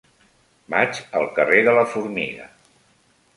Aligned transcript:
Vaig 0.73 1.01
al 1.19 1.27
carrer 1.35 1.61
de 1.69 1.77
la 1.81 1.85
Formiga. 1.93 2.49